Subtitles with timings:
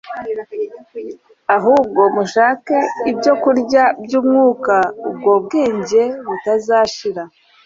[1.55, 2.77] ahubwo mushake
[3.11, 4.75] ibyo kurya by'umwuka;
[5.09, 7.23] ubwo bwenge butazashira.